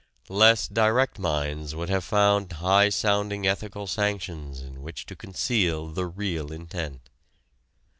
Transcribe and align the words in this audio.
Less 0.29 0.67
direct 0.67 1.19
minds 1.19 1.75
would 1.75 1.89
have 1.89 2.03
found 2.03 2.53
high 2.53 2.89
sounding 2.89 3.45
ethical 3.45 3.85
sanctions 3.85 4.59
in 4.59 4.81
which 4.81 5.05
to 5.05 5.15
conceal 5.15 5.89
the 5.89 6.07
real 6.07 6.51
intent. 6.51 7.11